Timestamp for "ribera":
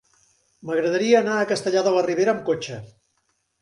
2.11-2.37